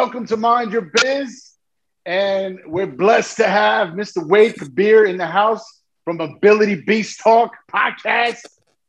[0.00, 1.54] welcome to Mind Your Biz.
[2.06, 4.18] And we're blessed to have Mr.
[4.24, 8.38] Wahid Kabir in the house from Ability Beast Talk podcast.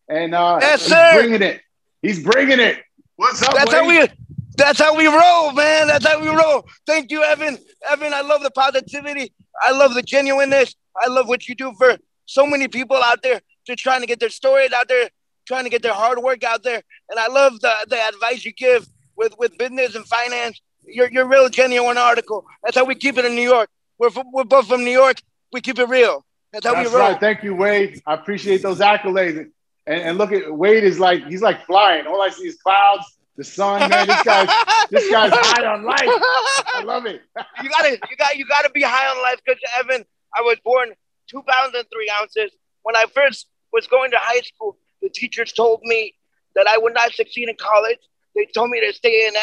[0.08, 1.12] And uh, Yes, he's sir.
[1.16, 1.62] bringing it.
[2.04, 2.84] He's bringing it.
[3.16, 3.82] What's up, That's Wade?
[3.82, 4.08] how we.
[4.56, 5.88] That's how we roll, man.
[5.88, 6.68] That's how we roll.
[6.86, 7.58] Thank you, Evan.
[7.90, 9.34] Evan, I love the positivity.
[9.64, 10.76] I love the genuineness.
[10.96, 14.20] I love what you do for so many people out there, just trying to get
[14.20, 15.10] their stories out there,
[15.48, 16.84] trying to get their hard work out there.
[17.10, 20.62] And I love the, the advice you give with, with business and finance.
[20.92, 22.46] You're, you're real genuine article.
[22.64, 23.70] That's how we keep it in New York.
[23.98, 25.22] We're, from, we're both from New York.
[25.52, 26.26] We keep it real.
[26.52, 27.10] That's how That's we roll.
[27.10, 27.20] right.
[27.20, 28.02] Thank you, Wade.
[28.06, 29.50] I appreciate those accolades.
[29.86, 32.08] And, and look at Wade is like he's like flying.
[32.08, 34.08] All I see is clouds, the sun, man.
[34.08, 34.50] This guy's
[34.90, 36.00] this guy's high on life.
[36.02, 37.22] I love it.
[37.64, 40.90] you gotta you got you gotta be high on life because Evan, I was born
[41.28, 42.52] two pounds and three ounces.
[42.84, 46.16] When I first was going to high school, the teachers told me
[46.56, 48.00] that I would not succeed in college.
[48.36, 49.34] They told me to stay in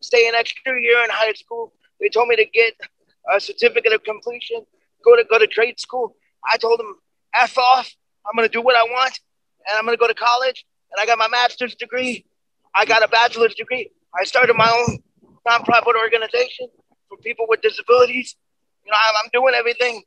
[0.00, 1.72] stay an extra year in high school.
[2.00, 2.74] They told me to get
[3.32, 4.64] a certificate of completion,
[5.04, 6.16] go to go to trade school.
[6.50, 6.94] I told them,
[7.34, 7.92] F off,
[8.26, 9.20] I'm gonna do what I want,
[9.68, 10.64] and I'm gonna go to college.
[10.92, 12.26] And I got my master's degree.
[12.74, 13.90] I got a bachelor's degree.
[14.18, 14.98] I started my own
[15.46, 16.68] nonprofit organization
[17.08, 18.36] for people with disabilities.
[18.84, 20.02] You know, I'm, I'm doing everything.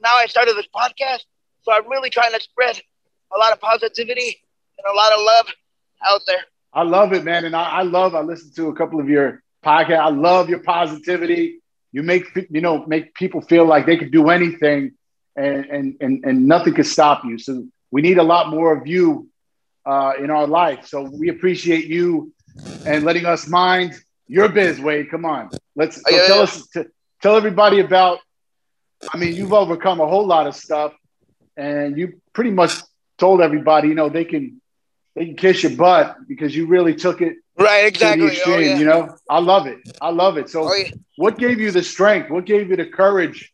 [0.00, 1.24] Now I started this podcast,
[1.62, 2.80] so I'm really trying to spread
[3.34, 4.36] a lot of positivity
[4.78, 5.46] and a lot of love
[6.06, 6.44] out there.
[6.78, 7.44] I love it, man.
[7.44, 9.98] And I, I love, I listened to a couple of your podcasts.
[10.10, 11.60] I love your positivity.
[11.92, 14.92] You make, you know, make people feel like they can do anything
[15.36, 17.38] and, and, and, and nothing can stop you.
[17.38, 19.28] So we need a lot more of you
[19.92, 20.86] uh, in our life.
[20.86, 22.32] So we appreciate you
[22.84, 23.94] and letting us mind
[24.28, 25.10] your biz, Wade.
[25.10, 25.50] Come on.
[25.74, 26.42] Let's so Oh, yeah, tell yeah.
[26.42, 26.84] us, t-
[27.22, 28.18] tell everybody about,
[29.12, 30.92] I mean, you've overcome a whole lot of stuff
[31.56, 32.72] and you pretty much
[33.18, 34.60] told everybody, you know, they can,
[35.18, 38.26] they can kiss your butt because you really took it Right, to exactly.
[38.26, 38.54] the extreme.
[38.54, 38.78] oh, yeah.
[38.78, 39.78] You know, I love it.
[40.00, 40.48] I love it.
[40.48, 40.90] So, Oh, yeah.
[41.16, 42.30] what gave you the strength?
[42.30, 43.52] What gave you the courage?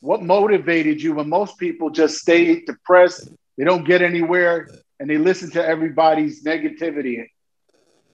[0.00, 3.30] What motivated you when most people just stay depressed?
[3.56, 4.68] They don't get anywhere,
[5.00, 7.26] and they listen to everybody's negativity.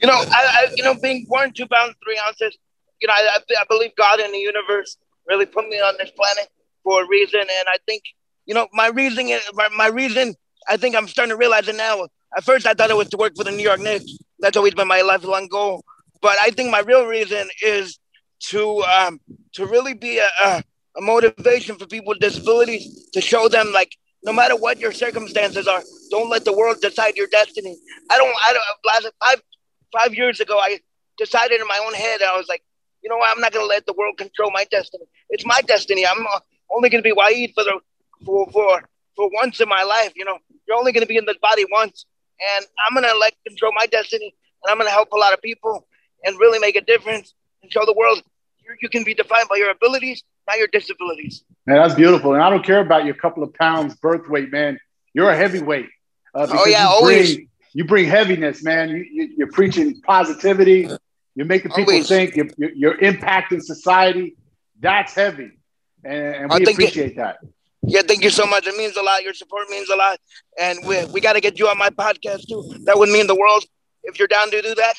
[0.01, 2.57] You know, I, I you know, being born two pounds three ounces,
[3.01, 6.49] you know, I, I, believe God and the universe really put me on this planet
[6.85, 8.03] for a reason, and I think,
[8.47, 10.35] you know, my reason, is- my, my reason,
[10.69, 12.07] I think I'm starting to realize it now.
[12.37, 14.19] At first, I thought it was to work for the New York Knicks.
[14.41, 15.84] That's always been my lifelong goal.
[16.21, 17.99] But I think my real reason is
[18.50, 19.21] to um,
[19.55, 20.62] to really be a, a,
[20.97, 25.69] a motivation for people with disabilities to show them like no matter what your circumstances
[25.69, 27.77] are, don't let the world decide your destiny.
[28.11, 28.34] I don't.
[28.49, 28.65] I don't.
[28.84, 29.43] Last five
[29.97, 30.81] five years ago, I
[31.19, 32.62] decided in my own head, I was like,
[33.03, 35.05] you know what, I'm not to let the world control my destiny.
[35.28, 36.06] It's my destiny.
[36.06, 36.27] I'm
[36.75, 37.81] only to be Wahid for the
[38.25, 38.83] for for
[39.15, 40.12] for once in my life.
[40.17, 42.06] You know, you're only to be in this body once,
[42.41, 45.33] and I'm going to let control my destiny, and I'm going to help a lot
[45.33, 45.87] of people
[46.25, 48.22] and really make a difference and show the world
[48.65, 51.44] you, you can be defined by your abilities, not your disabilities.
[51.67, 52.34] Man, that's beautiful.
[52.34, 54.78] And I don't care about your couple of pounds birth weight, man.
[55.12, 55.89] You're a heavyweight.
[56.34, 57.34] Uh, Oh, yeah, you always.
[57.34, 58.91] Bring, you bring heaviness, man.
[58.91, 60.89] You, you, you're preaching positivity.
[61.34, 62.09] You're making people Always.
[62.09, 62.37] think.
[62.37, 64.37] You're, you're, impacting society.
[64.81, 65.50] That's heavy,
[66.05, 67.39] and, and we think it- appreciate that.
[67.87, 68.67] Yeah, thank you so much.
[68.67, 69.22] It means a lot.
[69.22, 70.19] Your support means a lot.
[70.59, 72.62] And we, we got to get you on my podcast too.
[72.84, 73.65] That would mean the world.
[74.05, 74.95] If you're down to do that,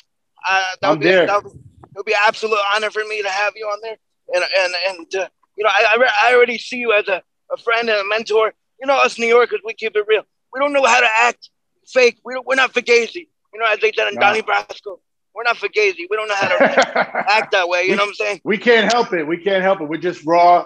[0.47, 1.28] uh, that I'm would be, there.
[1.28, 3.97] that would, it would be an absolute honor for me to have you on there.
[4.34, 7.22] And, and, and uh, you know, I, I re- I already see you as a,
[7.51, 8.53] a friend and a mentor.
[8.79, 10.24] You know, us New Yorkers, we keep it real.
[10.53, 11.50] We don't know how to act
[11.88, 12.19] fake.
[12.25, 13.28] We don't, we're not fugazi.
[13.53, 14.22] You know, as they said in No.
[14.22, 15.00] Donnie Brasco,
[15.34, 16.07] we're not fugazi.
[16.09, 16.63] We don't know how to
[17.31, 17.84] act that way.
[17.84, 18.41] You know what I'm saying?
[18.44, 19.25] we can't help it.
[19.25, 19.85] We can't help it.
[19.85, 20.66] We're just raw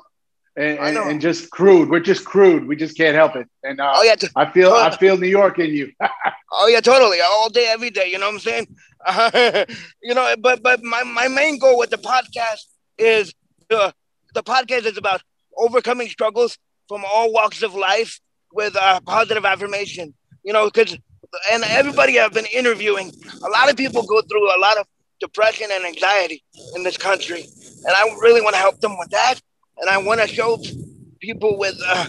[0.56, 1.90] and, and, and just crude.
[1.90, 2.68] We're just crude.
[2.68, 3.48] We just can't help it.
[3.64, 4.16] And uh, Oh, yeah.
[4.16, 5.92] t- I feel I feel New York in you.
[6.52, 7.20] Oh yeah, totally.
[7.22, 8.08] All day, every day.
[8.12, 8.68] You know what I'm saying?
[10.02, 12.62] you know, but but my, my main goal with the podcast
[12.98, 13.34] is
[13.70, 13.92] uh,
[14.34, 15.22] the podcast is about
[15.56, 16.58] overcoming struggles
[16.88, 18.20] from all walks of life
[18.52, 20.14] with uh, positive affirmation.
[20.44, 20.98] You know, because
[21.52, 23.12] and everybody I've been interviewing,
[23.46, 24.88] a lot of people go through a lot of
[25.20, 26.44] depression and anxiety
[26.76, 27.42] in this country,
[27.86, 29.36] and I really want to help them with that.
[29.80, 30.60] And I want to show
[31.20, 32.08] people with uh,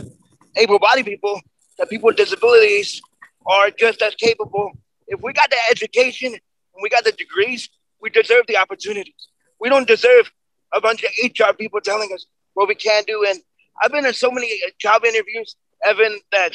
[0.56, 1.40] able-bodied people
[1.78, 3.00] that people with disabilities
[3.46, 4.72] are just as capable.
[5.08, 7.68] If we got the education and we got the degrees,
[8.00, 9.28] we deserve the opportunities.
[9.60, 10.30] We don't deserve
[10.72, 13.24] a bunch of HR people telling us what we can do.
[13.28, 13.40] And
[13.82, 16.54] I've been in so many uh, job interviews, Evan, that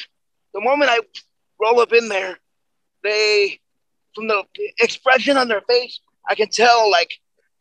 [0.54, 1.00] the moment I
[1.62, 2.38] roll up in there,
[3.04, 3.60] they,
[4.14, 4.44] from the
[4.80, 7.12] expression on their face, I can tell like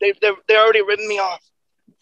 [0.00, 1.40] they, they're, they're already written me off.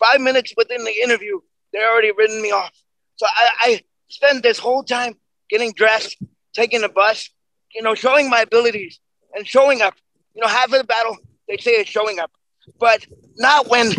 [0.03, 1.39] Five minutes within the interview,
[1.73, 2.73] they're already written me off.
[3.17, 5.15] So I, I spend this whole time
[5.49, 6.17] getting dressed,
[6.55, 7.31] taking a bus,
[7.73, 8.99] you know, showing my abilities
[9.35, 9.95] and showing up.
[10.35, 11.17] You know, half of the battle
[11.49, 12.33] they say is showing up,
[12.81, 13.07] but
[13.37, 13.93] not when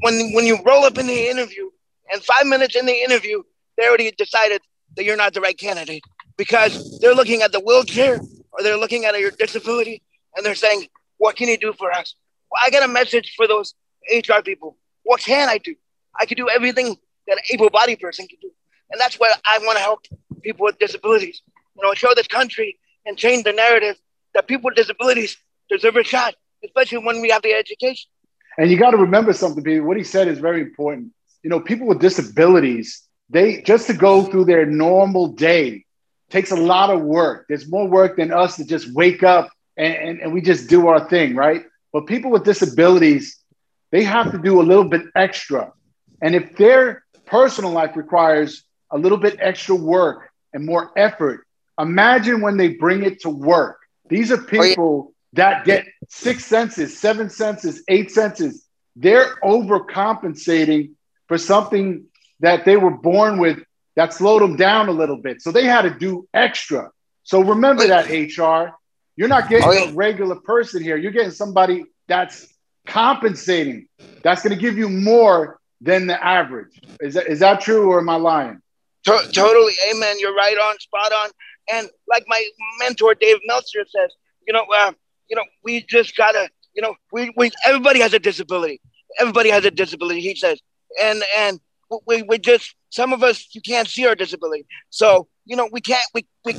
[0.00, 1.68] when when you roll up in the interview
[2.10, 3.42] and five minutes in the interview,
[3.76, 4.62] they already decided
[4.96, 6.02] that you're not the right candidate
[6.38, 8.18] because they're looking at the wheelchair
[8.52, 10.02] or they're looking at your disability
[10.34, 10.86] and they're saying,
[11.18, 12.14] "What can you do for us?"
[12.50, 13.74] Well, I got a message for those
[14.10, 14.78] HR people.
[15.02, 15.74] What can I do?
[16.18, 18.50] I can do everything that an able-bodied person can do,
[18.90, 20.06] and that's what I want to help
[20.42, 21.42] people with disabilities.
[21.76, 23.96] You know, show this country and change the narrative
[24.34, 25.36] that people with disabilities
[25.68, 28.10] deserve a shot, especially when we have the education.
[28.58, 29.82] And you got to remember something, Peter.
[29.82, 31.12] What he said is very important.
[31.42, 35.84] You know, people with disabilities, they just to go through their normal day
[36.28, 37.46] takes a lot of work.
[37.48, 40.88] There's more work than us to just wake up and, and, and we just do
[40.88, 41.64] our thing, right?
[41.92, 43.38] But people with disabilities,
[43.90, 45.72] they have to do a little bit extra.
[46.22, 51.46] And if their personal life requires a little bit extra work and more effort,
[51.78, 53.78] imagine when they bring it to work.
[54.08, 58.64] These are oh, people that get six senses, seven senses, eight senses.
[58.96, 60.92] They're overcompensating
[61.28, 62.06] for something
[62.40, 63.58] that they were born with
[63.96, 65.40] that slowed them down a little bit.
[65.40, 66.90] So they had to do extra.
[67.22, 68.74] So remember that HR.
[69.16, 69.90] You're not oh, getting oh, yeah.
[69.90, 70.96] a regular person here.
[70.96, 72.49] You're getting somebody that's
[72.86, 73.88] compensating.
[74.22, 76.80] That's going to give you more than the average.
[77.00, 78.60] Is that, is that true or am I lying?
[79.04, 79.72] To- totally.
[79.90, 80.16] Amen.
[80.18, 81.30] You're right on, spot on.
[81.72, 82.44] And like my
[82.78, 84.12] mentor, Dave Meltzer says,
[84.46, 84.92] you know, uh,
[85.28, 88.80] you know, we just gotta, you know, we, we everybody has a disability.
[89.18, 90.60] Everybody has a disability, he says.
[91.00, 91.60] And and
[92.06, 94.66] we, we just some of us you can't see our disability.
[94.90, 96.54] So, you know, we can't we, we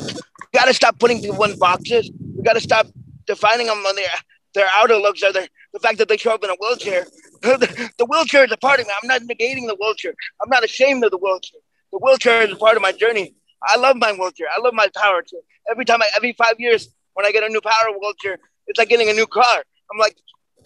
[0.54, 2.10] gotta stop putting people in boxes.
[2.36, 2.88] We gotta stop
[3.28, 4.08] defining them on their
[4.54, 7.06] their outer looks or their the fact that they show up in a wheelchair.
[7.42, 8.94] the, the wheelchair is a part of me.
[9.02, 10.14] I'm not negating the wheelchair.
[10.42, 11.60] I'm not ashamed of the wheelchair.
[11.92, 13.36] The wheelchair is a part of my journey.
[13.64, 14.48] I love my wheelchair.
[14.56, 15.40] I love my power chair.
[15.70, 18.38] Every time I every five years when I get a new power wheelchair,
[18.68, 19.64] it's like getting a new car.
[19.92, 20.18] I'm like,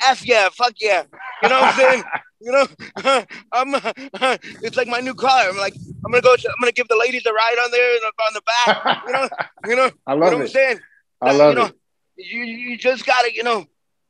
[0.01, 1.03] F yeah, fuck yeah.
[1.41, 2.03] You know what I'm saying?
[2.41, 2.67] you know,
[3.51, 3.75] I'm.
[3.75, 5.49] Uh, it's like my new car.
[5.49, 5.75] I'm like,
[6.05, 6.33] I'm gonna go.
[6.33, 7.91] I'm gonna give the ladies a ride on there
[8.27, 9.03] on the back.
[9.07, 9.29] You know,
[9.67, 9.91] you know.
[10.05, 10.31] I love you know it.
[10.35, 10.79] What I'm saying?
[11.21, 11.75] I love you know, it.
[12.17, 13.33] You you just gotta.
[13.33, 13.65] You know,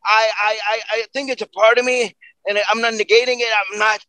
[0.05, 2.15] I I I, I think it's a part of me,
[2.47, 3.49] and I'm not negating it.
[3.73, 4.05] I'm not,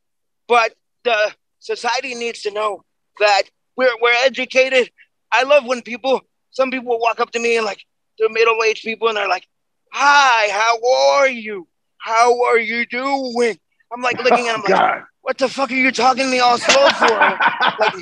[0.48, 2.84] but the society needs to know
[3.18, 3.44] that
[3.76, 4.90] we're we're educated.
[5.32, 6.20] I love when people.
[6.50, 7.84] Some people walk up to me and like
[8.18, 9.46] they're middle aged people, and they're like,
[9.92, 11.68] Hi, how are you?
[11.98, 13.58] How are you doing?
[13.92, 16.38] I'm like looking at him oh, like, what the fuck are you talking to me
[16.38, 17.08] all slow for?
[17.80, 17.94] like,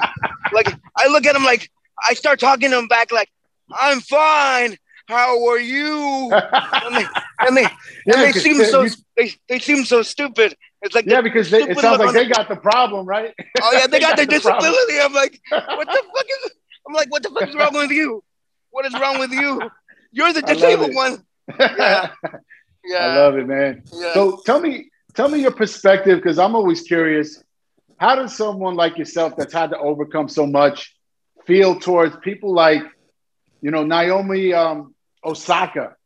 [0.53, 1.71] like I look at them like
[2.09, 3.31] I start talking to them back like,
[3.73, 4.77] I'm fine.
[5.07, 6.31] How are you?
[6.33, 7.07] and they
[7.41, 7.69] and they, yeah,
[8.07, 10.57] and they seem so you, they, they seem so stupid.
[10.83, 13.35] It's like yeah, because they, it sounds like they got the problem, right?
[13.61, 15.01] Oh yeah, they, got, got the, the disability.
[15.01, 16.53] I'm like, what the fuck is?
[16.87, 18.23] I'm like, what the fuck is wrong with you?
[18.71, 19.71] What is wrong with you?
[20.13, 21.25] You're the disabled one
[21.59, 22.11] yeah.
[22.85, 22.99] yeah.
[22.99, 23.83] I love it, man.
[23.93, 24.15] Yeah.
[24.15, 27.43] So tell me, tell me your perspective, because I'm always curious.
[27.99, 30.95] How does someone like yourself that's had to overcome so much
[31.47, 32.83] feel towards people like,
[33.61, 34.94] you know, Naomi um,
[35.25, 35.97] Osaka?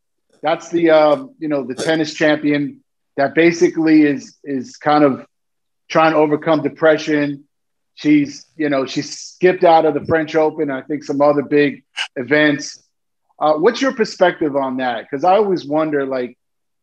[0.42, 2.82] That's the um, you know the tennis champion
[3.16, 5.26] that basically is is kind of
[5.88, 7.44] trying to overcome depression.
[7.94, 10.70] She's you know she skipped out of the French Open.
[10.70, 12.82] I think some other big events
[13.38, 15.02] uh, what's your perspective on that?
[15.02, 16.36] Because I always wonder, like,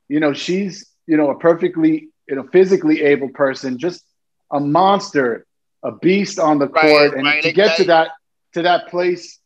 [0.08, 4.04] you know, she's you know a perfectly you know physically able person, just
[4.52, 5.46] a monster,
[5.84, 7.86] a beast on the court, right, and right, to get exactly.
[7.86, 8.12] to that
[8.54, 9.40] to that place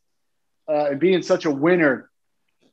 [0.68, 2.09] uh, and being such a winner,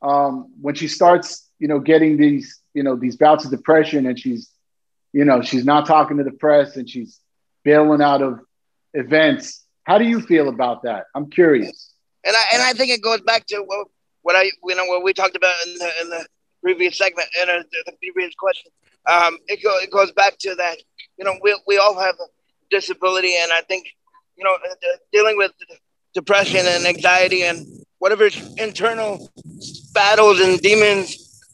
[0.02, 4.20] um, when she starts, you know, getting these you know these bouts of depression, and
[4.20, 4.50] she's
[5.14, 7.20] you know she's not talking to the press, and she's
[7.64, 8.40] bailing out of
[8.94, 9.64] events.
[9.84, 11.06] How do you feel about that?
[11.16, 11.94] I'm curious.
[12.24, 13.88] And I and I think it goes back to what
[14.22, 16.26] what I you know what we talked about in the in the
[16.62, 18.72] previous segment and uh, the, previous question.
[19.06, 20.78] Um, it, go, it goes back to that
[21.18, 22.28] you know we we all have a
[22.70, 23.88] disability, and I think
[24.36, 24.58] you know
[25.14, 25.52] dealing with
[26.14, 27.66] depression and anxiety and
[28.00, 29.30] whatever internal
[29.98, 31.06] battles and demons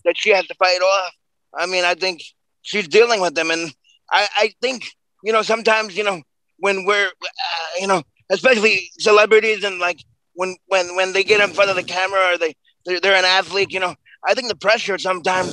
[0.06, 1.12] that she has to fight off.
[1.56, 2.22] I mean, I think
[2.62, 3.74] she's dealing with them, and
[4.12, 4.80] I I think
[5.24, 6.22] you know sometimes you know
[6.66, 10.00] when we're uh, you know especially celebrities and like
[10.34, 12.54] when when when they get in front of the camera or they
[12.86, 13.96] they're, they're an athlete, you know,
[14.28, 15.50] I think the pressure sometimes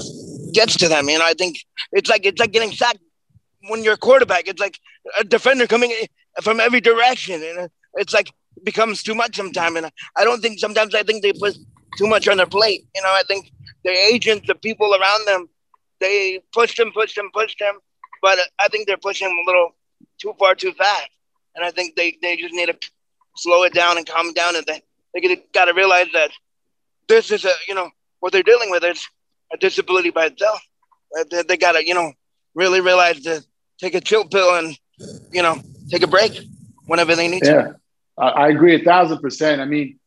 [0.52, 1.08] gets to them.
[1.08, 1.58] You know, I think
[1.92, 3.04] it's like it's like getting sacked
[3.68, 4.48] when you're a quarterback.
[4.48, 4.78] It's like
[5.20, 5.92] a defender coming
[6.42, 8.32] from every direction, and it's like
[8.64, 9.76] becomes too much sometimes.
[9.76, 11.54] And I don't think sometimes I think they put
[11.96, 12.86] too much on their plate.
[12.94, 13.52] You know, I think
[13.84, 15.48] the agents, the people around them,
[16.00, 17.78] they push them, push them, push them,
[18.22, 19.74] but I think they're pushing them a little
[20.20, 21.10] too far, too fast.
[21.54, 22.76] And I think they, they just need to
[23.36, 24.82] slow it down and calm down, and they
[25.14, 26.30] they got to realize that
[27.08, 29.06] this is a you know what they're dealing with is
[29.52, 30.60] a disability by itself.
[31.30, 32.12] They, they got to you know
[32.54, 33.44] really realize to
[33.78, 34.78] take a chill pill and
[35.32, 36.38] you know take a break
[36.86, 37.62] whenever they need yeah.
[37.62, 37.76] to.
[38.18, 39.60] I agree a thousand percent.
[39.60, 39.98] I mean,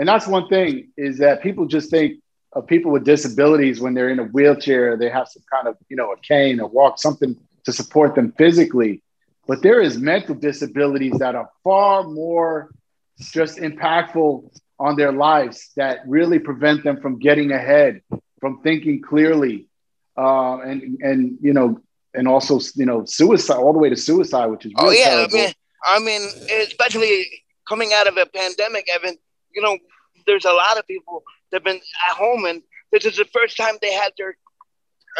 [0.00, 2.22] and that's one thing is that people just think
[2.54, 5.96] of people with disabilities when they're in a wheelchair, they have some kind of, you
[5.96, 9.02] know, a cane or walk, something to support them physically.
[9.46, 12.70] But there is mental disabilities that are far more
[13.18, 18.00] just impactful on their lives that really prevent them from getting ahead,
[18.40, 19.68] from thinking clearly,
[20.16, 21.78] uh, and and you know,
[22.14, 25.38] and also you know, suicide all the way to suicide, which is oh yeah, terrible.
[25.86, 29.18] I mean, I mean, especially coming out of a pandemic, Evan.
[29.54, 29.78] You know,
[30.26, 33.74] there's a lot of people that've been at home, and this is the first time
[33.80, 34.36] they had their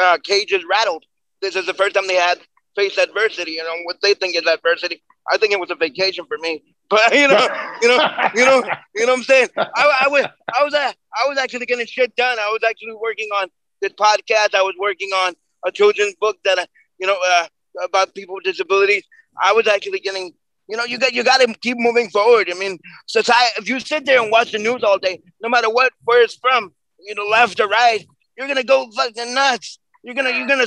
[0.01, 1.05] uh, cages rattled.
[1.43, 2.39] This is the first time they had
[2.77, 3.53] faced adversity.
[3.53, 5.03] You know what they think is adversity.
[5.31, 6.63] I think it was a vacation for me.
[6.91, 7.47] But you know,
[7.81, 8.03] you know,
[8.35, 8.65] you know,
[8.97, 9.49] you know what I'm saying.
[9.57, 12.37] I, I was, I was, uh, I was actually getting shit done.
[12.41, 13.49] I was actually working on
[13.81, 14.57] this podcast.
[14.57, 15.35] I was working on
[15.65, 16.67] a children's book that, uh,
[16.99, 17.47] you know, uh,
[17.85, 19.05] about people with disabilities.
[19.41, 20.33] I was actually getting
[20.71, 22.49] you know, you got you got to keep moving forward.
[22.51, 23.53] I mean, society.
[23.59, 26.37] If you sit there and watch the news all day, no matter what where it's
[26.37, 29.79] from, you know, left or right, you're gonna go fucking nuts.
[30.05, 30.67] You're gonna you're gonna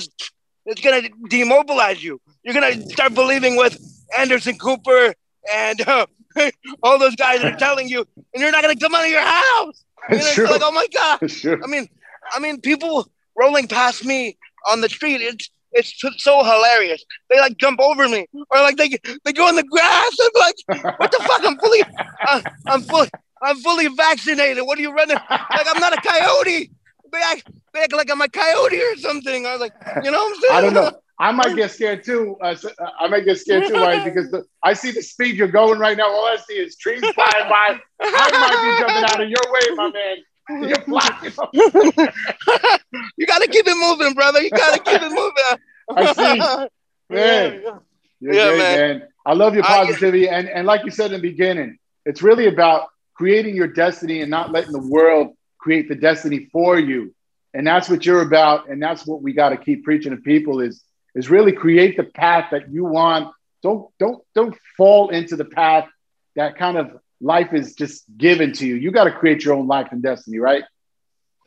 [0.65, 2.19] it's gonna demobilize you.
[2.43, 3.77] You're gonna start believing with
[4.17, 5.13] Anderson Cooper
[5.51, 6.05] and uh,
[6.83, 9.21] all those guys that are telling you, and you're not gonna come out of your
[9.21, 9.85] house.
[10.09, 11.19] And it's like, oh my god.
[11.63, 11.87] I mean,
[12.33, 14.37] I mean, people rolling past me
[14.69, 15.21] on the street.
[15.21, 17.03] It's it's so hilarious.
[17.29, 18.89] They like jump over me, or like they
[19.23, 20.17] they go in the grass.
[20.21, 21.41] I'm like, what the fuck?
[21.45, 21.83] I'm fully,
[22.27, 23.09] uh, I'm fully,
[23.41, 24.65] I'm fully vaccinated.
[24.65, 25.17] What are you running?
[25.29, 26.71] Like I'm not a coyote.
[27.11, 29.45] They act, they act like I'm a coyote or something.
[29.45, 30.53] I was like, you know what I'm saying?
[30.55, 30.91] I don't know.
[31.19, 32.35] I might get scared too.
[32.41, 34.03] Uh, uh I might get scared too, right?
[34.03, 36.09] Because the, I see the speed you're going right now.
[36.09, 37.79] All I see is trees flying by.
[38.01, 40.17] I might be jumping out of your way, my man.
[40.49, 40.59] You're
[43.17, 44.41] you got to keep it moving, brother.
[44.41, 45.59] You got to keep it moving.
[45.89, 46.39] I see.
[47.09, 47.61] Man.
[47.63, 47.71] Yeah,
[48.19, 48.99] yeah great, man.
[48.99, 49.07] man.
[49.25, 50.29] I love your positivity.
[50.29, 54.21] I, and, and like you said in the beginning, it's really about creating your destiny
[54.21, 57.13] and not letting the world create the destiny for you.
[57.53, 58.69] And that's what you're about.
[58.69, 60.83] And that's what we got to keep preaching to people is,
[61.15, 63.33] is really create the path that you want.
[63.61, 65.87] Don't, don't, don't fall into the path
[66.35, 68.75] that kind of life is just given to you.
[68.75, 70.63] You got to create your own life and destiny, right?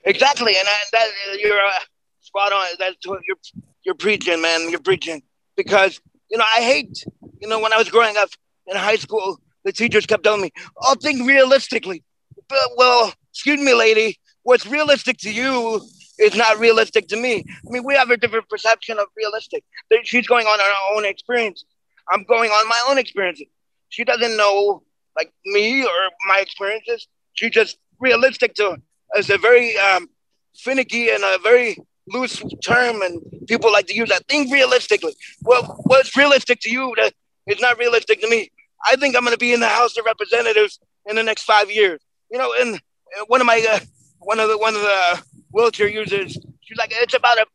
[0.05, 0.57] Exactly.
[0.57, 1.79] And I, that, you're uh,
[2.21, 2.67] spot on.
[2.79, 3.37] That's what you're,
[3.85, 4.71] you're preaching, man.
[4.71, 5.23] You're preaching
[5.57, 7.05] because, you know, I hate,
[7.41, 8.31] you know, when I was growing up
[8.67, 10.51] in high school, the teachers kept telling me,
[10.83, 12.03] oh, think realistically.
[12.49, 15.83] But, well, excuse me, lady, what's realistic to you
[16.19, 17.45] is not realistic to me.
[17.49, 19.65] I mean, we have a different perception of realistic.
[20.05, 21.65] She's going on her own experience.
[22.09, 23.47] I'm going on my own experiences.
[23.89, 24.83] She doesn't know
[25.17, 27.09] like me or my experiences.
[27.35, 28.77] She's just realistic to.
[29.15, 30.09] It's a very um,
[30.57, 34.27] finicky and a very loose term, and people like to use that.
[34.29, 35.15] Think realistically.
[35.43, 37.15] Well, what's realistic to you that
[37.47, 38.51] is not realistic to me?
[38.85, 41.71] I think I'm going to be in the House of Representatives in the next five
[41.71, 42.01] years.
[42.31, 42.81] You know, and
[43.29, 43.81] one of my uh,
[44.21, 47.47] one of the one of the wheelchair users, she's like, it's about a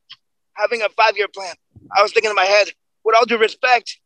[0.53, 1.53] having a five year plan.
[1.95, 2.69] I was thinking in my head,
[3.03, 3.97] with all due respect,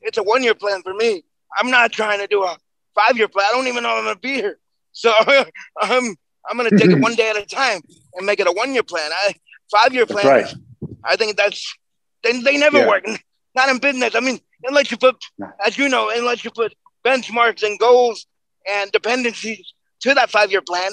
[0.00, 1.22] it's a one year plan for me.
[1.58, 2.56] I'm not trying to do a
[2.94, 3.46] five year plan.
[3.48, 4.58] I don't even know I'm going to be here.
[4.92, 5.12] So
[5.80, 6.14] I'm
[6.48, 7.80] I'm going to take it one day at a time
[8.14, 9.10] and make it a one year plan.
[9.12, 9.34] I
[9.70, 10.26] five year plan.
[10.26, 10.54] Right.
[11.02, 11.74] I think that's
[12.22, 12.88] they, they never yeah.
[12.88, 13.06] work.
[13.54, 14.16] Not in business.
[14.16, 15.16] I mean, unless you put,
[15.64, 16.74] as you know, unless you put
[17.04, 18.26] benchmarks and goals
[18.68, 20.92] and dependencies to that five year plan,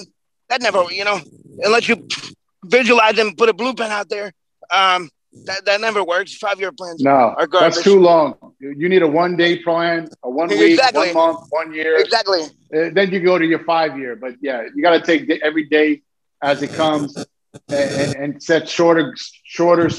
[0.50, 1.20] that never, you know,
[1.60, 2.08] unless you
[2.65, 4.31] visualize and put a blueprint out there,
[4.70, 5.10] um,
[5.46, 6.36] that, that never works.
[6.36, 7.01] Five year plans.
[7.01, 8.36] No, that's too long.
[8.62, 11.13] You need a one day plan, a one week, exactly.
[11.13, 11.98] one month, one year.
[12.00, 12.44] Exactly.
[12.44, 14.15] Uh, then you go to your five year.
[14.15, 16.03] But yeah, you got to take every day
[16.44, 17.18] as it comes
[17.70, 19.89] and, and set shorter shorter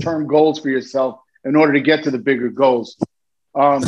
[0.00, 2.96] term goals for yourself in order to get to the bigger goals.
[3.54, 3.84] Um,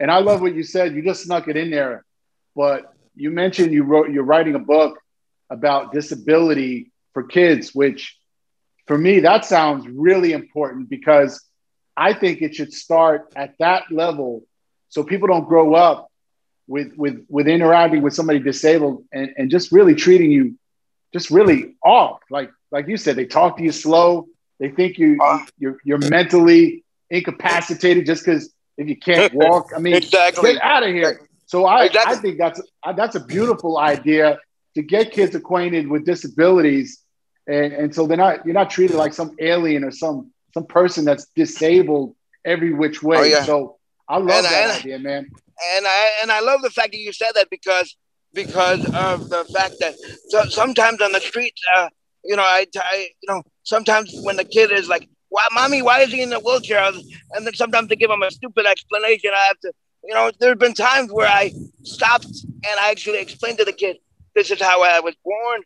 [0.00, 0.94] and I love what you said.
[0.94, 2.06] You just snuck it in there,
[2.56, 4.98] but you mentioned you wrote you're writing a book
[5.50, 8.16] about disability for kids, which
[8.86, 11.44] for me that sounds really important because
[11.98, 14.44] I think it should start at that level
[14.88, 16.10] so people don't grow up
[16.68, 20.56] with with with interacting with somebody disabled and, and just really treating you
[21.12, 22.20] just really off.
[22.30, 24.28] Like like you said, they talk to you slow.
[24.60, 25.18] They think you
[25.58, 29.70] you're you're mentally incapacitated just because if you can't walk.
[29.74, 30.52] I mean, exactly.
[30.52, 31.28] get out of here.
[31.46, 32.14] So I, exactly.
[32.14, 32.60] I think that's
[32.96, 34.38] that's a beautiful idea
[34.76, 37.02] to get kids acquainted with disabilities,
[37.48, 41.04] and, and so they're not you're not treated like some alien or some some person
[41.04, 42.14] that's disabled
[42.44, 43.18] every which way.
[43.18, 43.44] Oh, yeah.
[43.44, 43.76] So
[44.08, 45.30] I love and that I, idea, man.
[45.76, 47.96] And I and I love the fact that you said that because
[48.32, 49.94] because of the fact that
[50.28, 51.88] so, sometimes on the streets, uh,
[52.24, 56.00] you know, I, I, you know, sometimes when the kid is like why, mommy, why
[56.00, 56.90] is he in the wheelchair?
[57.32, 59.30] And then sometimes they give him a stupid explanation.
[59.34, 59.72] I have to,
[60.04, 61.52] you know, there have been times where I
[61.82, 63.98] stopped and I actually explained to the kid,
[64.34, 65.62] this is how I was born.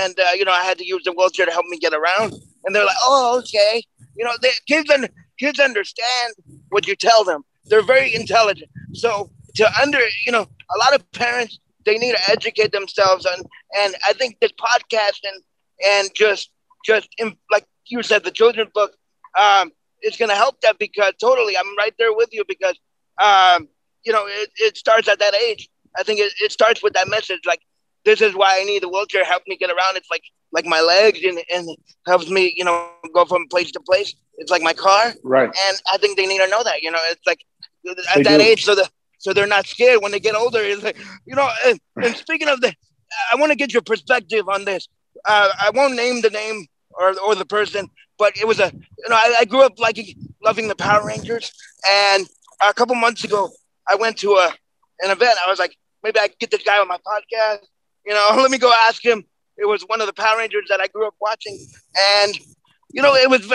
[0.00, 2.34] And, uh, you know, I had to use the wheelchair to help me get around.
[2.64, 3.82] And they're like, oh, okay.
[4.16, 6.34] You know, they, kids, un- kids understand
[6.68, 7.42] what you tell them.
[7.64, 8.70] They're very intelligent.
[8.92, 13.26] So to under, you know, a lot of parents, they need to educate themselves.
[13.26, 13.44] And,
[13.78, 15.42] and I think this podcast and,
[15.86, 16.50] and just,
[16.84, 18.94] just in, like you said, the children's book,
[19.38, 22.78] um, it's going to help that because totally, I'm right there with you because,
[23.22, 23.68] um,
[24.04, 25.68] you know, it, it starts at that age.
[25.96, 27.40] I think it, it starts with that message.
[27.46, 27.60] Like,
[28.04, 29.96] this is why I need the wheelchair, help me get around.
[29.96, 31.68] It's like, like my legs and, and
[32.06, 34.14] helps me, you know, go from place to place.
[34.38, 35.14] It's like my car.
[35.22, 35.46] Right.
[35.46, 37.44] And I think they need to know that, you know, it's like
[37.86, 38.44] at they that do.
[38.44, 38.64] age.
[38.64, 40.60] So the, so they're not scared when they get older.
[40.60, 42.74] It's like, you know, and, and speaking of the,
[43.32, 44.88] I want to get your perspective on this.
[45.24, 49.08] Uh, I won't name the name or, or the person, but it was a, you
[49.08, 51.52] know, I, I grew up liking, loving the Power Rangers.
[51.88, 52.26] And
[52.66, 53.50] a couple months ago,
[53.88, 54.52] I went to a,
[55.00, 55.38] an event.
[55.44, 57.66] I was like, maybe I get this guy on my podcast.
[58.04, 59.24] You know, let me go ask him.
[59.56, 61.58] It was one of the Power Rangers that I grew up watching.
[62.22, 62.38] And,
[62.92, 63.50] you know, it was,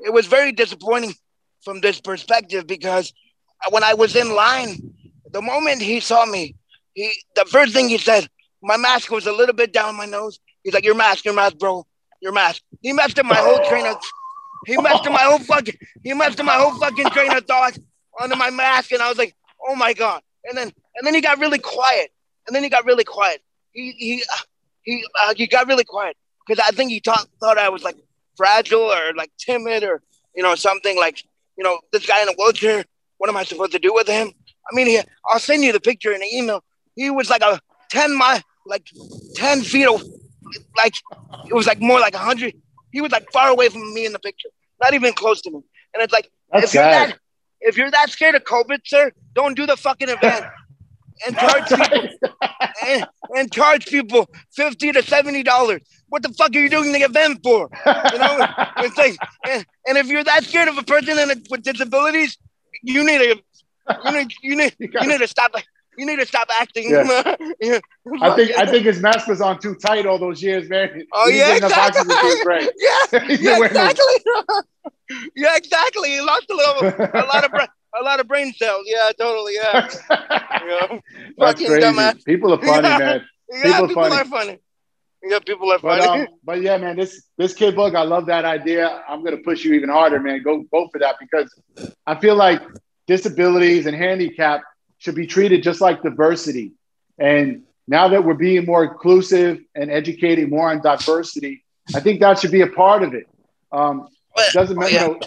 [0.00, 1.14] it was very disappointing
[1.62, 3.12] from this perspective because
[3.70, 4.94] when I was in line,
[5.30, 6.56] the moment he saw me,
[6.94, 8.28] he the first thing he said,
[8.62, 10.38] my mask was a little bit down my nose.
[10.62, 11.84] He's like, "Your mask, your mask, bro,
[12.20, 13.96] your mask." He messed up my whole train of.
[14.66, 15.74] He messed up my whole fucking.
[16.04, 17.76] He messed up my whole fucking train of thought
[18.20, 19.34] under my mask, and I was like,
[19.66, 22.10] "Oh my god!" And then and then he got really quiet,
[22.46, 23.42] and then he got really quiet.
[23.72, 24.22] He he
[24.82, 27.96] he uh, he got really quiet because I think he thought thought I was like
[28.36, 30.02] fragile or like timid or
[30.34, 31.22] you know something like
[31.56, 32.84] you know this guy in a wheelchair.
[33.18, 34.32] What am I supposed to do with him?
[34.70, 36.64] I mean, he, I'll send you the picture in the email.
[36.96, 37.60] He was like a
[37.90, 38.86] 10 mile, like
[39.34, 40.02] 10 feet, of,
[40.76, 40.94] like
[41.46, 42.54] it was like more like a 100.
[42.90, 44.48] He was like far away from me in the picture,
[44.80, 45.60] not even close to me.
[45.94, 47.18] And it's like, That's if you're, that,
[47.60, 50.46] if you're that scared of COVID, sir, don't do the fucking event
[51.26, 52.30] and charge people
[52.86, 53.06] and,
[53.36, 55.80] and, charge people 50 to 70 dollars.
[56.08, 57.70] What the fuck are you doing the event for?
[57.86, 58.46] You know,
[58.78, 59.16] it's like,
[59.48, 62.38] and, and if you're that scared of a person a, with disabilities,
[62.82, 63.42] you need to
[64.04, 65.52] you need you need you, you need to stop
[65.98, 66.90] you need to stop acting.
[66.90, 67.36] Yeah.
[67.60, 67.78] yeah.
[68.20, 71.06] I think I think his mask was on too tight all those years, man.
[71.12, 72.14] Oh He's yeah, exactly.
[72.78, 73.04] yeah,
[73.40, 74.04] yeah, exactly.
[75.36, 76.10] yeah, exactly.
[76.10, 78.84] He lost a little, a lot of, a lot of brain cells.
[78.86, 79.54] Yeah, totally.
[79.54, 79.88] Yeah.
[80.10, 80.98] yeah.
[81.38, 81.80] That's crazy.
[81.80, 82.24] Dumbass.
[82.24, 82.98] People are funny, yeah.
[82.98, 83.20] man.
[83.50, 84.16] People, yeah, people funny.
[84.16, 84.58] are funny.
[85.24, 86.00] Yeah, people are funny.
[86.00, 89.04] But, um, but yeah, man, this this kid book, I love that idea.
[89.08, 90.42] I'm gonna push you even harder, man.
[90.42, 91.54] Go go for that because
[92.06, 92.60] I feel like
[93.06, 94.62] disabilities and handicap
[94.98, 96.72] should be treated just like diversity.
[97.18, 102.40] And now that we're being more inclusive and educating more on diversity, I think that
[102.40, 103.28] should be a part of it.
[103.70, 105.20] Um, it doesn't matter, you know,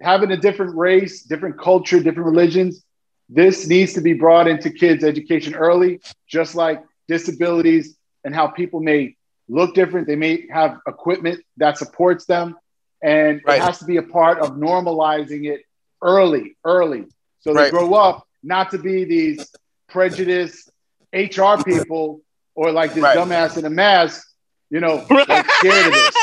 [0.00, 2.84] having a different race, different culture, different religions.
[3.28, 8.80] This needs to be brought into kids' education early, just like disabilities and how people
[8.80, 9.16] may
[9.48, 10.06] look different.
[10.06, 12.56] They may have equipment that supports them.
[13.02, 13.58] And right.
[13.58, 15.62] it has to be a part of normalizing it
[16.02, 17.04] early, early.
[17.40, 17.70] So they right.
[17.70, 19.48] grow up not to be these
[19.88, 20.70] prejudiced
[21.12, 22.20] HR people
[22.54, 23.16] or like this right.
[23.16, 24.26] dumbass in a mask,
[24.70, 26.14] you know, like scared of this.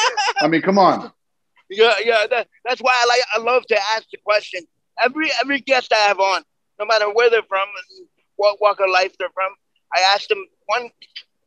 [0.41, 1.11] I mean, come on.
[1.73, 2.27] Yeah, yeah.
[2.29, 4.61] That, that's why I like I love to ask the question.
[5.03, 6.43] Every every guest I have on,
[6.79, 7.67] no matter where they're from
[8.35, 9.51] what walk of life they're from,
[9.93, 10.89] I ask them one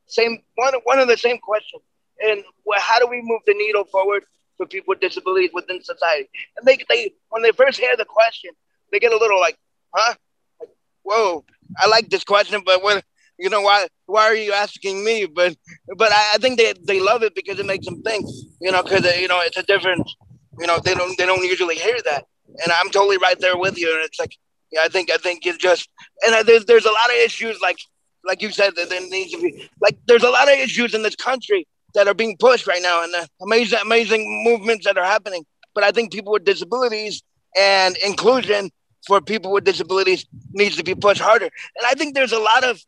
[0.07, 1.83] same one one of the same questions.
[2.21, 2.45] And
[2.79, 4.25] how do we move the needle forward
[4.57, 6.29] for people with disabilities within society.
[6.57, 8.51] And they, they when they first hear the question,
[8.91, 9.59] they get a little like,
[9.93, 10.15] huh?
[10.61, 10.71] Like,
[11.03, 11.45] whoa,
[11.79, 13.05] I like this question, but what
[13.39, 15.57] you know why why are you asking me but
[15.97, 18.27] but I, I, think they, they love it because it makes them think
[18.61, 20.09] you know because uh, you know it's a different
[20.59, 23.79] you know they don't they don't usually hear that and i'm totally right there with
[23.79, 24.37] you and it's like
[24.73, 25.89] yeah i think i think it's just
[26.25, 27.79] and uh, there's, there's a lot of issues like
[28.25, 31.03] like you said that there needs to be like there's a lot of issues in
[31.03, 34.97] this country that are being pushed right now and uh, the amazing, amazing movements that
[34.99, 35.45] are happening.
[35.75, 37.23] But I think people with disabilities
[37.57, 38.71] and inclusion
[39.07, 41.47] for people with disabilities needs to be pushed harder.
[41.47, 42.81] And I think there's a lot of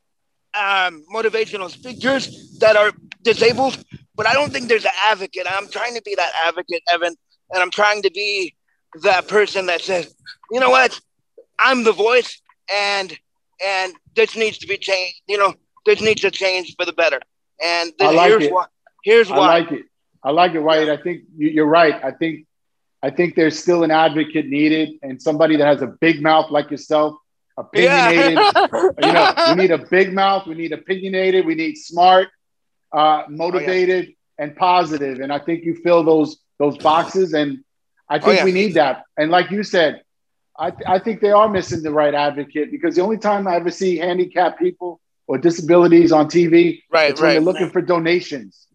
[0.59, 2.92] um, motivational speakers that are
[3.23, 3.83] disabled,
[4.16, 5.47] but I don't think there's an advocate.
[5.49, 7.14] I'm trying to be that advocate, Evan,
[7.53, 8.55] and I'm trying to be
[9.03, 10.14] that person that says,
[10.51, 10.99] you know what,
[11.59, 12.40] I'm the voice,
[12.75, 13.16] and
[13.64, 15.23] and this needs to be changed.
[15.29, 15.55] You know,
[15.87, 17.21] this needs to change for the better.
[17.62, 18.53] And this, like here's it.
[18.53, 18.66] why.
[19.05, 19.37] Here's why.
[19.37, 19.85] I like it.
[20.23, 20.90] I like it, Wahid.
[20.90, 21.94] I think you're right.
[22.05, 22.47] I think
[23.03, 26.71] I think there's still an advocate needed and somebody that has a big mouth like
[26.71, 27.16] yourself,
[27.59, 28.38] opinionated.
[28.38, 28.90] Yeah.
[29.03, 30.47] you know, we need a big mouth.
[30.47, 31.44] We need opinionated.
[31.44, 32.29] We need smart,
[32.92, 34.44] uh, motivated, oh, yeah.
[34.44, 35.21] and positive.
[35.21, 37.35] And I think you fill those those boxes.
[37.35, 37.64] And
[38.09, 38.44] I think oh, yeah.
[38.44, 39.05] we need that.
[39.16, 40.03] And like you said,
[40.59, 43.57] I, th- I think they are missing the right advocate because the only time I
[43.57, 47.73] ever see handicapped people or disabilities on TV, right, right, when they're looking right.
[47.73, 48.66] for donations.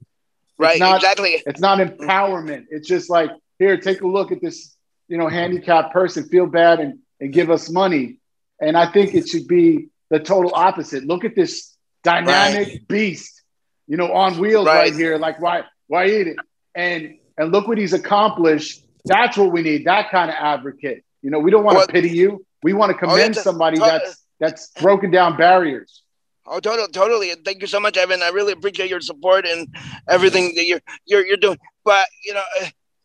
[0.57, 1.43] Right, it's not, exactly.
[1.45, 2.67] It's not empowerment.
[2.69, 4.75] It's just like, here, take a look at this,
[5.07, 8.17] you know, handicapped person, feel bad and, and give us money.
[8.63, 11.03] And I think it should be the total opposite.
[11.03, 12.87] Look at this dynamic right.
[12.87, 13.41] beast,
[13.87, 14.91] you know, on wheels right.
[14.91, 15.17] right here.
[15.17, 16.37] Like, why, why eat it?
[16.73, 18.85] And and look what he's accomplished.
[19.05, 19.85] That's what we need.
[19.85, 21.03] That kind of advocate.
[21.21, 22.45] You know, we don't want to pity you.
[22.63, 26.03] We want to commend oh, somebody that's that's broken down barriers.
[26.45, 27.33] Oh, totally, totally.
[27.45, 28.21] Thank you so much, Evan.
[28.21, 29.67] I really appreciate your support and
[30.07, 31.57] everything that you're you're you're doing.
[31.83, 32.43] But you know,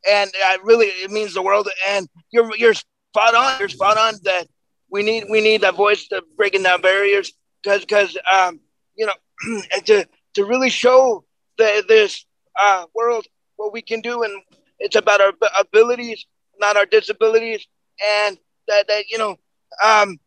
[0.09, 1.69] and I really it means the world.
[1.89, 3.59] And you're you're spot on.
[3.59, 4.47] You're spot on that
[4.91, 8.61] we need we need that voice to breaking down barriers because because um
[8.97, 11.25] you know to to really show
[11.59, 12.25] the this
[12.61, 14.43] uh world what we can do and
[14.79, 16.27] it's about our abilities
[16.59, 17.67] not our disabilities
[18.05, 19.37] and that that you know
[19.85, 20.19] um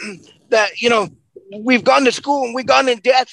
[0.50, 1.08] that you know
[1.60, 3.32] we've gone to school and we've gone in debt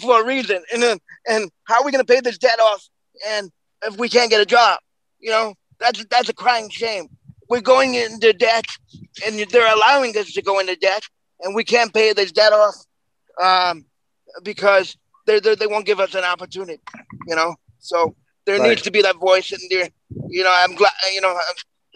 [0.00, 2.88] for a reason and then and how are we going to pay this debt off
[3.28, 3.50] and
[3.84, 4.78] if we can't get a job
[5.20, 5.54] you know?
[5.80, 7.08] That's that's a crying shame
[7.48, 8.66] we're going into debt
[9.26, 11.02] and they're allowing us to go into debt
[11.40, 12.74] and we can't pay this debt off
[13.42, 13.84] um,
[14.42, 16.80] because they they won't give us an opportunity,
[17.26, 17.54] you know.
[17.78, 18.14] So
[18.46, 18.70] there right.
[18.70, 19.88] needs to be that voice in there.
[20.28, 20.92] You know, I'm glad.
[21.12, 21.38] You know,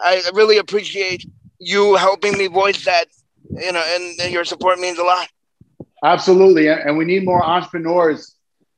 [0.01, 1.27] I really appreciate
[1.59, 3.07] you helping me voice that.
[3.51, 5.29] You know, and, and your support means a lot.
[6.05, 8.35] Absolutely, and we need more entrepreneurs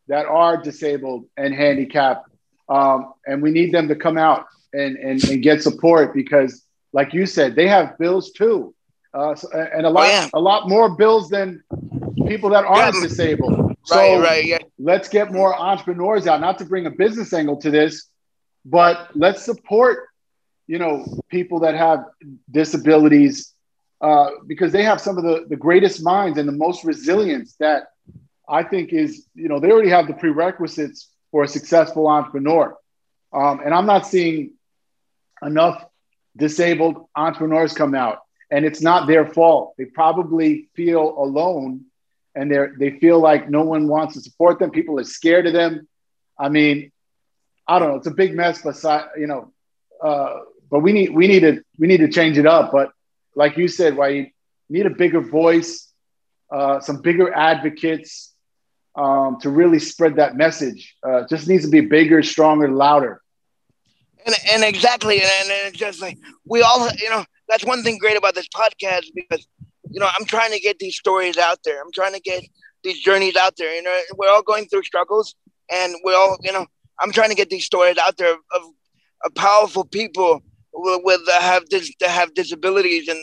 [0.09, 2.29] that are disabled and handicapped,
[2.69, 7.13] um, and we need them to come out and, and, and get support because like
[7.13, 8.75] you said, they have bills too,
[9.13, 10.29] uh, and a lot, oh, yeah.
[10.33, 11.63] a lot more bills than
[12.27, 13.03] people that aren't yeah.
[13.03, 13.77] disabled.
[13.85, 14.59] So right, right, yeah.
[14.79, 16.41] let's get more entrepreneurs out.
[16.41, 18.09] Not to bring a business angle to this,
[18.65, 20.09] but let's support,
[20.67, 22.05] you know, people that have
[22.51, 23.53] disabilities
[24.01, 27.89] uh, because they have some of the, the greatest minds and the most resilience that
[28.49, 32.77] I think is, you know, they already have the prerequisites for a successful entrepreneur.
[33.33, 34.53] Um, and I'm not seeing
[35.45, 35.85] enough
[36.37, 38.19] disabled entrepreneurs come out
[38.51, 39.75] and it's not their fault.
[39.79, 41.87] They probably feel alone
[42.35, 44.71] and they they feel like no one wants to support them.
[44.71, 45.89] People are scared of them.
[46.39, 46.91] I mean,
[47.67, 47.97] I don't know.
[47.97, 48.77] It's a big mess, but
[49.17, 49.53] you know,
[50.03, 52.73] uh, but we need we need to we need to change it up.
[52.73, 52.91] But
[53.37, 54.27] like you said, why you
[54.69, 55.93] need a bigger voice,
[56.51, 58.33] uh, some bigger advocates
[58.97, 60.97] um, to really spread that message.
[61.03, 63.21] Uh, just needs to be bigger, stronger, louder.
[64.27, 67.99] And, and exactly, and, and it's just like we all, you know, that's one thing
[67.99, 69.47] great about this podcast because,
[69.91, 71.81] you know, I'm trying to get these stories out there.
[71.81, 72.43] I'm trying to get
[72.83, 73.75] these journeys out there.
[73.75, 75.35] You know, we're all going through struggles,
[75.71, 76.67] and we're all, you know,
[77.01, 78.63] I'm trying to get these stories out there of,
[79.25, 83.19] of powerful people with, with uh, have that have disabilities and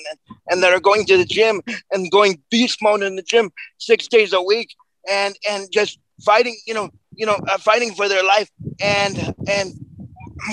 [0.50, 1.62] and that are going to the gym
[1.92, 4.76] and going beast mode in the gym six days a week
[5.10, 8.50] and and just fighting, you know, you know, uh, fighting for their life
[8.82, 9.74] and and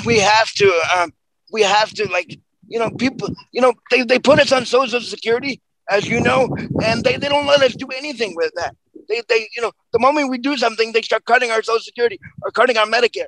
[0.05, 1.13] we have to um,
[1.53, 5.01] we have to like you know people you know they, they put us on social
[5.01, 6.49] security as you know
[6.85, 8.77] and they, they don't let us do anything with that.
[9.09, 12.19] They, they you know the moment we do something they start cutting our social security
[12.43, 13.27] or cutting our medicare.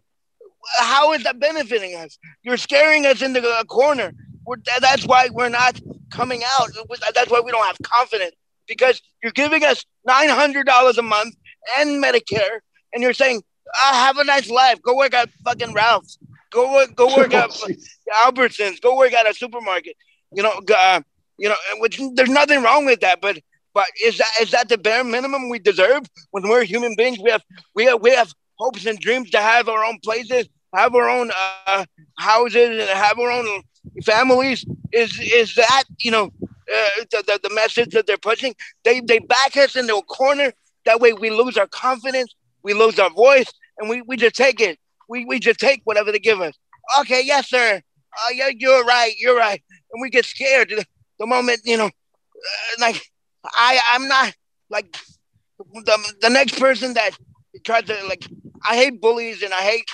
[0.79, 2.18] How is that benefiting us?
[2.42, 4.12] You're scaring us into a corner.
[4.44, 6.68] We're, that's why we're not coming out.
[7.14, 8.35] That's why we don't have confidence
[8.68, 11.35] because you're giving us $900 a month
[11.79, 12.61] and medicare
[12.92, 13.42] and you're saying
[13.75, 14.83] ah, have a nice life.
[14.83, 16.18] Go work at fucking ralph's
[16.50, 17.50] Go work, go work at
[18.24, 18.80] Albertsons.
[18.80, 19.96] Go work at a supermarket.
[20.32, 21.00] You know, uh,
[21.38, 23.38] you know, which there's nothing wrong with that, but
[23.74, 27.18] but is that is that the bare minimum we deserve when we're human beings?
[27.18, 27.42] We have
[27.74, 31.30] we have we have hopes and dreams to have our own places, have our own
[31.66, 31.84] uh,
[32.18, 33.62] houses, and have our own
[34.04, 34.64] families.
[34.92, 38.54] Is is that you know uh, the, the, the message that they're pushing?
[38.84, 40.52] They they back us into a corner.
[40.86, 44.60] That way we lose our confidence, we lose our voice, and we, we just take
[44.60, 44.78] it
[45.11, 46.55] we, we just take whatever they give us.
[47.01, 47.83] Okay, yes, sir.
[48.16, 49.12] Uh, yeah, you're right.
[49.18, 49.62] You're right.
[49.92, 50.73] And we get scared
[51.18, 53.03] the moment, you know, uh, like
[53.44, 54.33] I, I'm not
[54.70, 54.96] like
[55.59, 57.11] the, the next person that
[57.64, 58.25] tries to like,
[58.66, 59.85] I hate bullies and I hate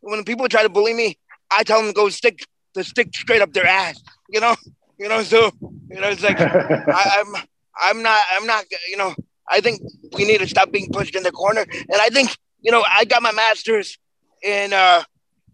[0.00, 1.18] when people try to bully me,
[1.50, 4.54] I tell them to go stick the stick straight up their ass, you know,
[4.98, 5.50] you know, so,
[5.90, 7.42] you know, it's like, I, I'm,
[7.80, 9.14] I'm not, I'm not, you know,
[9.48, 9.80] I think
[10.12, 11.62] we need to stop being pushed in the corner.
[11.62, 13.98] And I think, you know, I got my master's
[14.46, 15.02] in uh,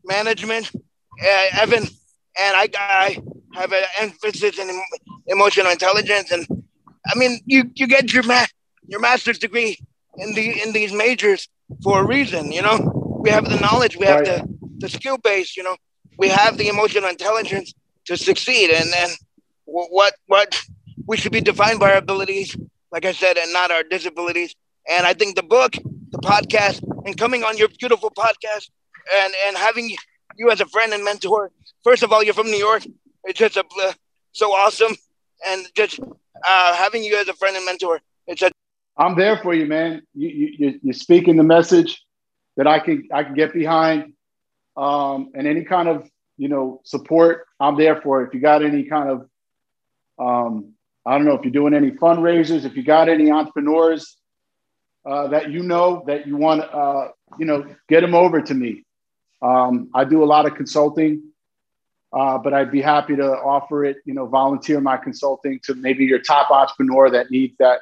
[0.04, 3.18] management, uh, Evan, and I, I
[3.54, 4.68] have an emphasis in
[5.26, 6.30] emotional intelligence.
[6.30, 6.46] And
[7.06, 8.46] I mean, you, you get your ma-
[8.86, 9.78] your master's degree
[10.18, 11.48] in the in these majors
[11.82, 12.52] for a reason.
[12.52, 14.42] You know, we have the knowledge, we have right.
[14.42, 15.56] the the skill base.
[15.56, 15.76] You know,
[16.18, 17.72] we have the emotional intelligence,
[18.06, 18.70] to succeed.
[18.70, 19.08] And then
[19.64, 20.60] what what
[21.06, 22.56] we should be defined by our abilities,
[22.90, 24.54] like I said, and not our disabilities.
[24.88, 25.72] And I think the book,
[26.10, 28.70] the podcast, and coming on your beautiful podcast,
[29.12, 29.90] and and having
[30.36, 31.50] you as a friend and mentor.
[31.84, 32.84] First of all, you're from New York.
[33.24, 33.64] It's just a,
[34.32, 34.94] so awesome,
[35.46, 38.00] and just uh, having you as a friend and mentor.
[38.26, 38.50] It's a.
[38.96, 40.02] I'm there for you, man.
[40.14, 42.02] You you you're speaking the message
[42.56, 44.12] that I can I can get behind,
[44.76, 48.24] um, and any kind of you know support I'm there for.
[48.24, 49.28] If you got any kind of
[50.18, 54.16] um, I don't know if you're doing any fundraisers, if you got any entrepreneurs
[55.04, 58.84] uh, that you know that you want, uh, you know, get them over to me.
[59.42, 61.22] Um, I do a lot of consulting,
[62.12, 66.04] uh, but I'd be happy to offer it, you know, volunteer my consulting to maybe
[66.04, 67.80] your top entrepreneur that needs that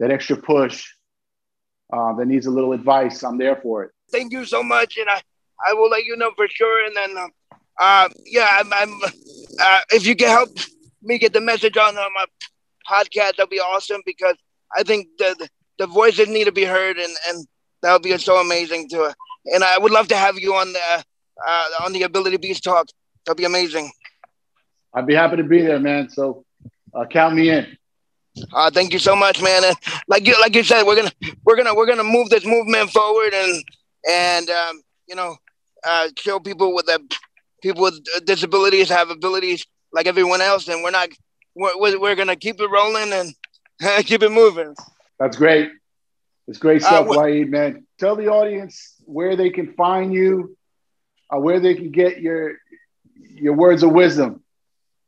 [0.00, 0.90] that extra push,
[1.92, 3.22] uh, that needs a little advice.
[3.22, 3.90] I'm there for it.
[4.10, 5.20] Thank you so much, and I
[5.68, 6.86] I will let you know for sure.
[6.86, 7.16] And then,
[7.80, 9.00] uh, yeah, I'm, I'm
[9.60, 10.50] uh, if you can help
[11.02, 12.24] me get the message on uh, my
[12.88, 14.36] podcast, that'll be awesome because
[14.74, 17.46] I think the the voices need to be heard, and and
[17.82, 19.14] that would be so amazing to.
[19.52, 21.04] And I would love to have you on the
[21.46, 22.88] uh, on the Ability Beast talk.
[23.26, 23.90] That'd be amazing.
[24.94, 26.08] I'd be happy to be there, man.
[26.08, 26.44] So
[26.94, 27.76] uh, count me in.
[28.52, 29.64] Uh, thank you so much, man.
[29.64, 29.76] And
[30.08, 31.12] like you, like you said, we're gonna,
[31.44, 33.64] we're gonna, we're gonna move this movement forward, and
[34.08, 35.36] and um, you know,
[35.84, 37.00] uh, show people with the
[37.62, 41.08] people with disabilities have abilities like everyone else, and we're not,
[41.54, 43.34] we're, we're gonna keep it rolling and
[44.06, 44.74] keep it moving.
[45.18, 45.70] That's great.
[46.46, 47.86] It's great uh, stuff, uh, Wahid, man.
[47.98, 50.56] Tell the audience where they can find you,
[51.30, 52.56] uh, where they can get your
[53.16, 54.42] your words of wisdom.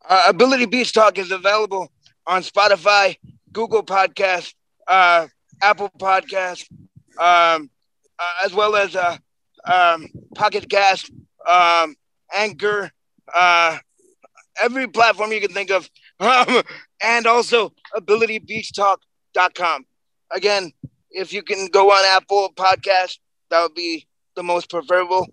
[0.08, 1.90] Uh, Ability Beast Talk is available
[2.26, 3.16] on Spotify,
[3.52, 4.54] Google Podcast,
[4.86, 5.26] uh,
[5.62, 6.70] Apple Podcast,
[7.18, 7.70] um,
[8.18, 9.16] uh, as well as uh,
[9.64, 11.10] um, Pocket Cast,
[11.48, 11.94] um,
[12.34, 12.90] Anchor,
[13.34, 13.78] uh,
[14.62, 15.88] every platform you can think of,
[16.20, 16.62] um,
[17.02, 19.84] and also AbilityBeastTalk.com.
[20.30, 20.72] Again,
[21.10, 23.18] if you can go on Apple Podcast,
[23.50, 25.26] that would be the most preferable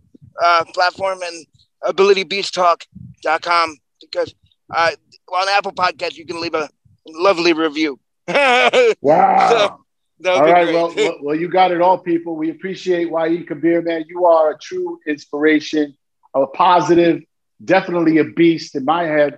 [0.44, 1.46] uh, platform, and
[1.84, 4.34] AbilityBeastTalk.com because
[4.74, 4.92] uh,
[5.34, 6.70] on Apple Podcast you can leave a
[7.08, 8.00] lovely review.
[8.28, 9.80] wow.
[10.24, 10.74] So, all right.
[10.74, 12.36] Well, well, well, you got it all, people.
[12.36, 14.06] We appreciate Wahid Kabir, man.
[14.08, 15.96] You are a true inspiration,
[16.34, 17.24] a positive,
[17.64, 19.34] definitely a beast in my head.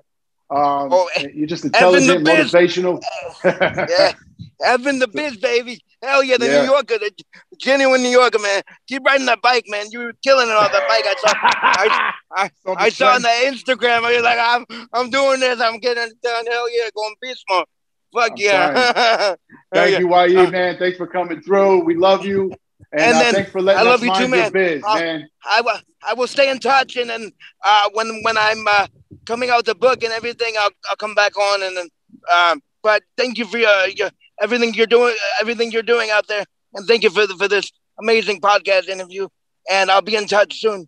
[0.52, 3.02] Um, oh, you're just intelligent, motivational.
[3.44, 4.14] yeah,
[4.64, 5.84] Evan the Biz, baby.
[6.06, 6.62] Hell yeah, the yeah.
[6.62, 7.12] New Yorker, the
[7.58, 8.62] genuine New Yorker, man.
[8.88, 9.88] Keep riding that bike, man.
[9.92, 11.06] You were killing it on the bike.
[11.06, 12.50] I saw, I, I,
[12.86, 14.04] I saw on the Instagram.
[14.04, 15.60] I was like, I'm, I'm doing this.
[15.60, 16.46] I'm getting it done.
[16.46, 17.66] Hell yeah, going beast mode.
[18.14, 19.36] Fuck I'm yeah.
[19.74, 20.28] Thank yeah.
[20.28, 20.78] you, YE, man.
[20.78, 21.84] Thanks for coming through.
[21.84, 22.54] We love you.
[22.92, 24.52] And, and uh, then thanks for letting I love us you too, man.
[24.52, 25.30] Biz, uh, man.
[25.44, 27.32] I, I, I will stay in touch, and then
[27.64, 28.88] uh, when when I'm uh,
[29.26, 31.64] coming out the book and everything, I'll, I'll come back on.
[31.64, 31.88] And then,
[32.34, 36.46] um, but thank you for your, your everything you're doing, everything you're doing out there,
[36.74, 39.28] and thank you for for this amazing podcast interview.
[39.70, 40.88] And I'll be in touch soon.